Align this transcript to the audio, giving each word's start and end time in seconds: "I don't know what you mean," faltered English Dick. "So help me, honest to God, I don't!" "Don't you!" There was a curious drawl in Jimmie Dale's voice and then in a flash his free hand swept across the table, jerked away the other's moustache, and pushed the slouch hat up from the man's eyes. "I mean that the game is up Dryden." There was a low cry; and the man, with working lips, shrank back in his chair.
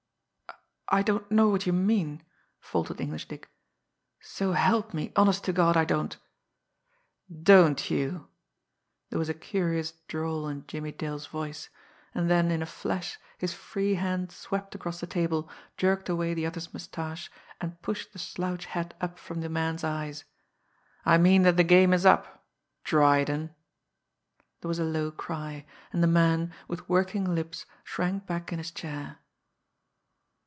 "I 0.93 1.03
don't 1.03 1.31
know 1.31 1.47
what 1.47 1.65
you 1.65 1.71
mean," 1.71 2.21
faltered 2.59 2.99
English 2.99 3.29
Dick. 3.29 3.49
"So 4.19 4.51
help 4.51 4.93
me, 4.93 5.13
honest 5.15 5.45
to 5.45 5.53
God, 5.53 5.77
I 5.77 5.85
don't!" 5.85 6.17
"Don't 7.31 7.89
you!" 7.89 8.27
There 9.09 9.17
was 9.17 9.29
a 9.29 9.33
curious 9.33 9.93
drawl 10.09 10.49
in 10.49 10.67
Jimmie 10.67 10.91
Dale's 10.91 11.27
voice 11.27 11.69
and 12.13 12.29
then 12.29 12.51
in 12.51 12.61
a 12.61 12.65
flash 12.65 13.17
his 13.37 13.53
free 13.53 13.93
hand 13.95 14.33
swept 14.33 14.75
across 14.75 14.99
the 14.99 15.07
table, 15.07 15.49
jerked 15.77 16.09
away 16.09 16.33
the 16.33 16.45
other's 16.45 16.73
moustache, 16.73 17.31
and 17.61 17.81
pushed 17.81 18.11
the 18.11 18.19
slouch 18.19 18.65
hat 18.65 18.93
up 18.99 19.17
from 19.17 19.39
the 19.39 19.47
man's 19.47 19.85
eyes. 19.85 20.25
"I 21.05 21.17
mean 21.17 21.43
that 21.43 21.55
the 21.55 21.63
game 21.63 21.93
is 21.93 22.05
up 22.05 22.45
Dryden." 22.83 23.55
There 24.59 24.67
was 24.67 24.77
a 24.77 24.83
low 24.83 25.09
cry; 25.09 25.65
and 25.93 26.03
the 26.03 26.07
man, 26.07 26.53
with 26.67 26.89
working 26.89 27.33
lips, 27.33 27.65
shrank 27.85 28.25
back 28.27 28.51
in 28.51 28.57
his 28.57 28.71
chair. 28.71 29.19